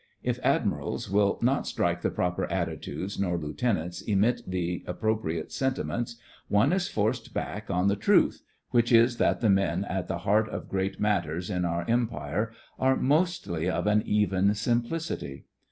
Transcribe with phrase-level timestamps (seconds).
[0.23, 6.15] If Admirals will not strike the proper attitudes, nor lieutenants emit the appropriate sen timents,
[6.47, 8.41] one is forced back on the truth,
[8.71, 12.51] which is that the men at the heart of great matters in our Em pire
[12.79, 15.45] are mostly of an even simplicity.